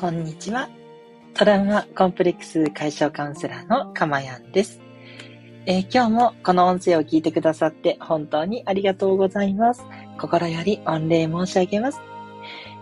[0.00, 0.68] こんにちは。
[1.34, 4.80] トラウマコンプレックス解消カウンセラーのかまやんです、
[5.66, 9.82] えー、今日もこの音声を聞いてくださって本当にありがとうございます。
[10.20, 12.00] 心より御礼申し上げます。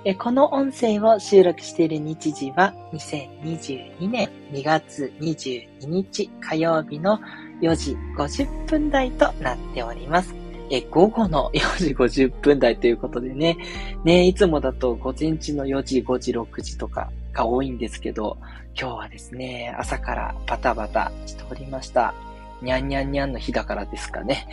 [0.05, 7.19] えー、この音声を収録している日時は2022年2月22日火曜日の
[7.63, 10.36] 4時50分台となっております。
[10.71, 13.57] え、午後の4時50分台ということでね、
[14.05, 18.37] ね、いつもだと午前中の4時、5時、6時とかが多いんですけど、
[18.79, 22.15] 今日はですね、朝からバタバタしておりました。
[22.63, 24.49] にゃんにゃんにゃんの日だからですかね。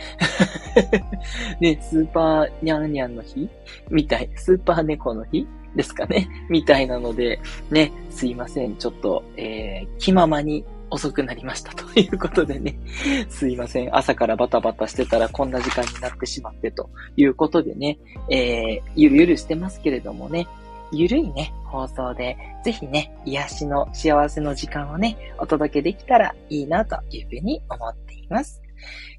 [1.60, 3.48] ね、スーパーにゃんにゃんの日？
[3.90, 7.40] みたい、スーパー猫の日ですかねみたいなので、
[7.70, 8.76] ね、すいません。
[8.76, 12.76] ちょっと、えー、気ままに遅くなりましたということでね、
[13.28, 13.96] すいません。
[13.96, 17.98] 朝からバタバタしてたらこんな時間になってしまってということでね、
[18.30, 20.46] えー、ゆるゆるしてますけれどもね、
[20.92, 28.63] ゆるいね、放送で、ぜひね、癒しの幸せの時間をね、お届けできたらいいなというふうに思っています。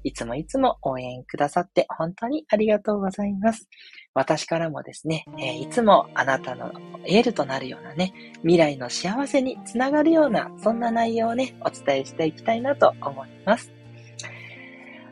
[0.04, 3.68] いつもいつも応援くださって本当にありがとうございます。
[4.14, 6.72] 私からもですね、えー、いつもあなたの
[7.04, 13.72] エールとなるようなね、未来の幸せにつながるような、そんな内容をね、お伝えしていきたいなと思います。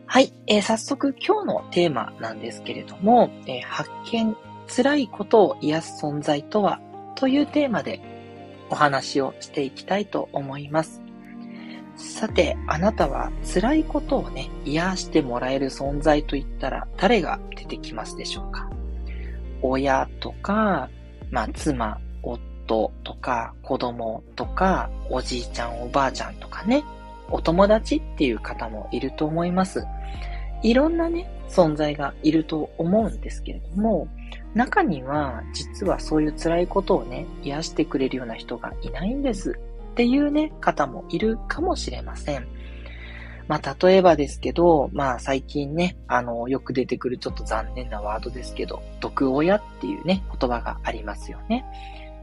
[0.07, 4.37] はい、えー、早速今日のテーマなんですけれども、えー、発見、
[4.75, 6.81] 辛いことを癒す存在とは？
[7.15, 8.01] というテーマで
[8.71, 11.03] お話をしていきたいと思います。
[11.97, 18.69] さて、あなたは辛いことをね、癒してもらえる存在といったら誰が出てきますでしょうか？
[19.63, 20.91] 親とか、
[21.31, 26.85] まあ、妻、夫とか、子供とか、おじいちゃん、おばあちゃんとかね、
[27.31, 29.85] お友達っていう方もいると思います。
[30.63, 34.09] いろんなね、存在がいると思うんですけれども、
[34.55, 39.59] 中には実はそういう辛いことをね、癒してくれるような人がいないんです。
[39.95, 42.49] っていうね、方もいるかもしれません。
[43.47, 51.65] まあ、例えばですけど、まあ、最近ね、あの、よく出てくるちょっと残念なワードですけど、毒親っていうね、言葉がありますよね。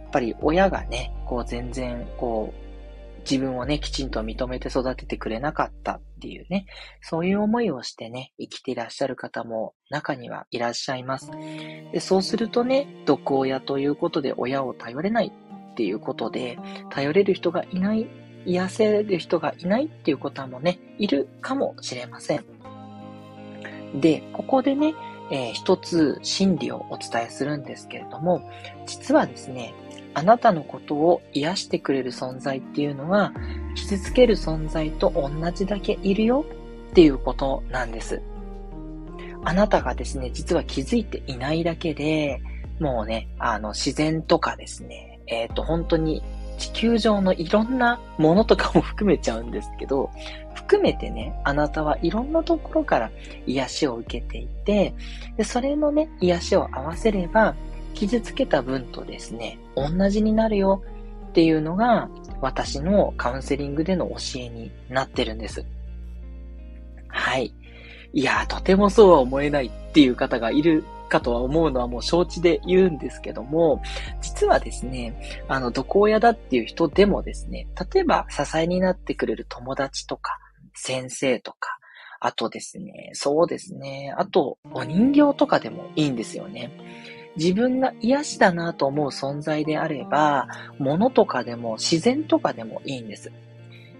[0.02, 2.62] やっぱり親がね、こう全然、こう、
[3.22, 6.66] 自分をね、きちんと認めて育ててくれなかったっていうね、
[7.02, 11.31] そういう思いをしてね、生きていらっしゃる方も中にはいらっしゃいます。
[11.94, 15.31] でそうするとね、毒親ということで親を頼れない
[15.72, 16.58] っていうことで、
[16.90, 18.08] 頼れる人がいない、
[18.46, 22.46] 癒せる人がいないっていうこともね、いるかもしれません。
[23.96, 24.94] で、ここでね、
[25.31, 28.50] えー、一つ真理をお伝えするんですけれども、
[28.86, 29.74] 実はですね、
[30.14, 33.34] あなたのことを癒してくれる存在っていうのは、
[33.76, 36.46] 傷つける存在と同じだけいるよ
[36.92, 38.22] っていうことなんです。
[39.44, 42.42] あなたがですね、実は気づいていないだけで、
[42.81, 46.24] もうね、あの、自然とかですね、えっ、ー、と、本当に
[46.58, 50.09] 地球上のいろんなものとかも含めちゃうんですけど、
[50.56, 53.12] 含めてね、あなたはいろんなところから
[53.46, 54.96] 癒しを受けていて、
[55.38, 57.56] でそれのね、癒しを合わせれば、
[57.94, 60.81] 傷つけた分とですね、同じになるよ
[61.30, 62.09] っていうのが、
[62.42, 65.63] 私のカウンセリングでの教えになってるんです。
[67.09, 67.53] はい。
[68.13, 73.82] いや、とてもそうは思えないっていう方がいるかとは思うのはもう承知で言うんですけども、
[74.22, 75.14] 実はですね、
[75.48, 80.40] あの、毒親だっていう人でもですね、例えば支えになってくれる友達とか、
[80.74, 81.78] 先生とか、
[82.22, 86.72] あとですね、そうですね、あと、お人形とかでもいいんですよね。
[87.36, 90.48] 自分が癒しだなと思う存在であれば、
[90.80, 93.32] 物とかでも自然とかでもいいんです。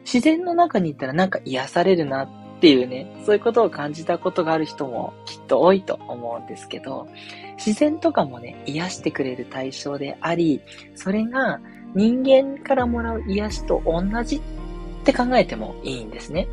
[0.04, 7.08] 自然の中にいたらなんか癒されるなっっていうね、そういうことを感じたことがある人もきっと多いと思うんですけど、
[7.58, 10.62] 自然とかもね、癒してくれる対象であり、
[10.94, 11.60] それが
[11.96, 14.42] 人間からもらう癒しと同じっ
[15.04, 16.48] て考えてもいいんですね。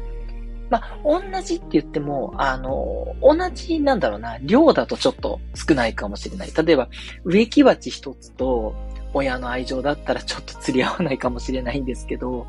[0.70, 6.52] まあ、同じって言っても、あの、同じなんだろうな、量だとちょっと少ないかもしれない。
[6.56, 6.88] 例えば、
[7.24, 8.74] 植木鉢一つと
[9.12, 12.46] 親の愛情だったらちょっと釣り合わないかもしれないんですけど、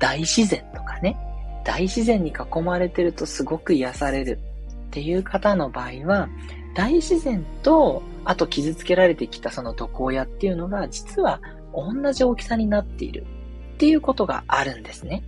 [0.00, 1.16] 大自然とかね、
[1.66, 4.38] 大自然に囲まれてるとすごく癒される
[4.86, 6.28] っていう方の場合は、
[6.76, 11.40] 大自然と、あと傷つけられてきたその毒親っていうのが、実は
[11.74, 13.26] 同じ大きさになっている
[13.74, 15.24] っていうことがあるんですね。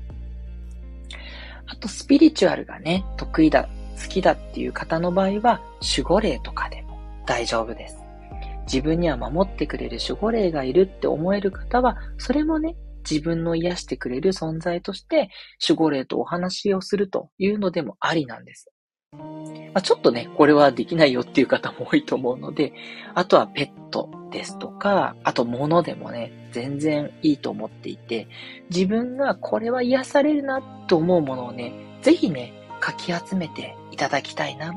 [1.67, 3.69] あと、スピリチュアルがね、得意だ、
[4.01, 7.99] 好きだっていう方の場合は、守護霊とかでも大丈夫です。
[8.67, 12.77] 自分には守ってくれる守護霊がいるって思える方は、それもね、
[13.09, 15.31] 自分の癒してくれる存在として
[15.67, 18.71] 守護霊とお話をするというのでもありなんです。
[19.13, 22.73] まあ、ちょっとね、これはできないよっていう方も多いと思うので、
[23.15, 28.29] あとはペットですとか、あと物でもね、全然いいと思っていて、
[28.71, 31.73] 自分がこれは癒されるなと思うものをね、
[32.03, 34.75] ぜひね、かき集めていただきたいなっ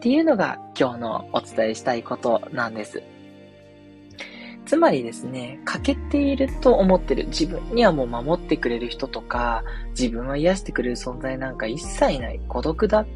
[0.00, 3.02] ていうのが今日のお伝えしたいことなんです。
[4.68, 9.64] つまりですね、欠けていると思ってる自分にはもう守ってくれる人とか、
[9.98, 13.06] 自分は癒してくれる存在なんか一切ない孤独だっ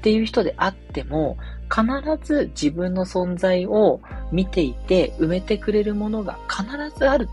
[0.00, 1.36] ていう人であっても、
[1.70, 1.84] 必
[2.26, 4.00] ず自分の存在を
[4.32, 6.64] 見ていて埋めてくれるものが必
[6.98, 7.28] ずある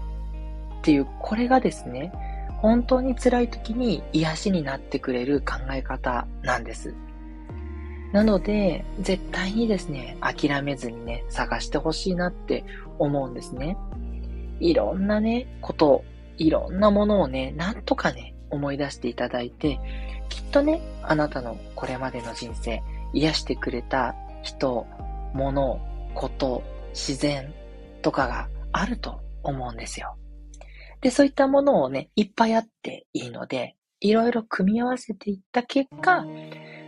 [0.81, 2.11] っていう、これがですね、
[2.57, 6.93] 本当に辛い時に癒しになってくれる考え方なんです。
[8.15, 12.63] なので、絶対にですね、諦めずにね、探してほしいなって
[12.97, 13.75] 思うんですね。
[14.61, 16.05] いろんなね、こと、
[16.37, 19.81] いろんなものをね、なんとかね、思い出していただいて、
[20.29, 22.81] きっとね、あなたのこれまでの人生、
[23.11, 24.87] 癒してくれた人、
[25.33, 25.81] 物、
[26.13, 26.63] こと、
[26.93, 27.53] 自然
[28.01, 30.15] とかがあると思うんですよ。
[31.01, 36.23] で、そういったものをね、いっぱいあっていいので、いろいろ組み合わせていった結果、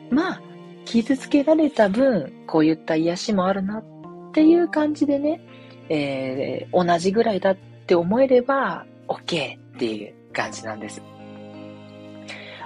[0.09, 0.56] まあ、
[0.87, 3.83] 傷つけられた分、こういった癒しもあるなっ
[4.31, 5.41] ていう感じでね、
[5.89, 7.55] えー、同じぐらいだっ
[7.85, 11.01] て思えれば、OK っていう感じなんです。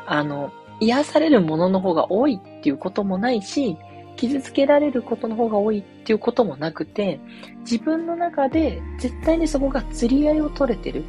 [0.05, 3.75] あの、癒されるものの方が多いっていうこともないし、
[4.17, 7.19] 傷つけられることの方が多いっていうこともなくて、
[7.61, 11.03] 自分の中で絶対にそこが釣り合いを取れてる。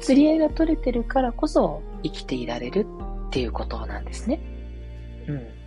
[0.00, 2.86] 釣り合いが取れてるからこそ生きていられる
[3.26, 4.40] っていうことなんですね。
[5.26, 5.61] うん。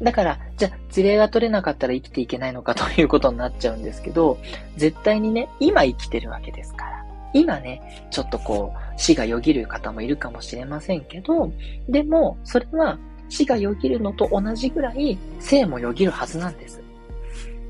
[0.00, 4.38] だから、じゃあ、釣り合いが取れなかったら生きていけないのかということになっちゃうんですけど、
[4.76, 7.06] 絶対にね、今生きてるわけですから。
[7.32, 11.52] 今ね、ちょっとこう、死がよぎる方もいるかもしれませんけど、
[11.88, 12.98] でも、それは
[13.28, 16.82] 死がよぎるのと同じぐらい生もよぎるはずなんです。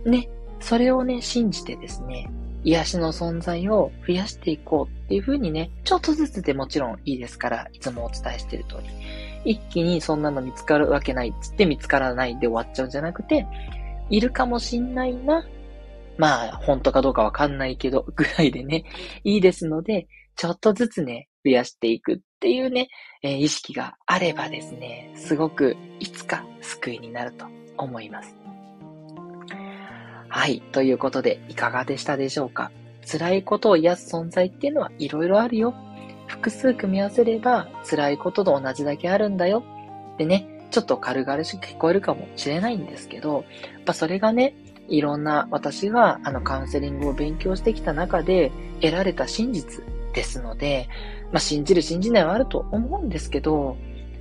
[0.04, 0.28] ね、
[0.60, 2.30] それをね、信じてですね、
[2.66, 9.52] 癒しの存在を増やしていこうっていう風にね、ちょっとずつでもちろんいいですから、いつもお伝えしてる通り。
[9.52, 13.46] 一気にそんなの見つかるわけないっつって見つからないで終わっちゃうんじゃなくて、
[14.10, 15.46] いるかもしんないな。
[16.18, 18.84] まあ、本当かどうかわかんないけど、ぐらいでね、
[19.22, 22.88] いいですので、ちょっとずつね、増やしていくっていうね、
[23.22, 27.46] えー、意識があればですね、すごくいつか救いになると
[27.78, 28.45] 思います。
[30.36, 30.60] はい。
[30.60, 32.70] ということで、いかがでしたでしょうか？
[33.10, 35.74] 辛いことを癒す存在っていうのはいろいろあるよ。
[36.26, 39.64] 複数組み合わせれば辛いことと同じだけあるんだよ。
[40.18, 44.54] でね、ちょっと軽々しく聞こえるかもしれないんですけど、やっぱそれがね、
[44.88, 48.52] いろんな私があのカウンセリングを勉強してきた中で
[48.82, 50.90] 得られた真実ですので、
[51.32, 53.78] まあ、信じる信じないはあると思うんですけど、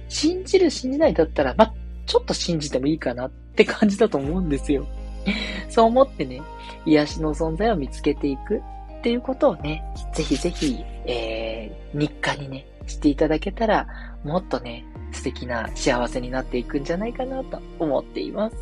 [0.08, 1.74] 信じる信じないだったら、まあ、
[2.06, 4.88] ちょっと信じてもいいかなって感じだと思うんですよ。
[5.70, 6.42] そう思ってね、
[6.86, 8.62] 癒しの存在を見つけていく
[9.00, 9.84] っていうことをね、
[10.14, 13.88] ぜひぜひ、えー、日課にね、していただけたら、
[14.24, 18.56] もっとね、素敵な幸せになっていくんじゃないかなと思っています。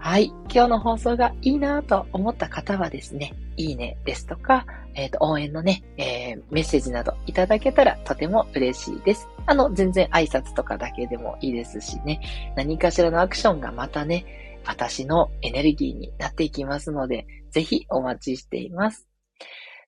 [0.00, 0.26] はい。
[0.50, 4.64] 今日の放送がいいなと思った方はですね、いいねですとか、
[4.94, 9.28] えっ、ー、と、応援のね、えー、メッセージなどいただけたらとても嬉しいです。
[9.46, 12.20] あの、全然挨拶とかだけでもいいですしね、
[12.56, 14.24] 何かしらのアクションがまたね、
[14.68, 19.08] 私のエネルギーになっていきますので、ぜひお待ちしています。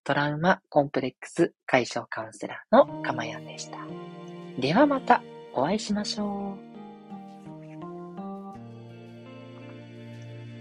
[0.04, 3.76] トラウマコンプレックス解消カウンセラーのかまやんでした。
[4.58, 5.22] ではまた
[5.54, 6.69] お会いしましょう。